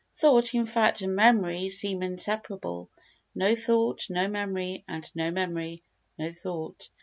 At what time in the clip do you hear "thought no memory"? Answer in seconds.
3.55-4.83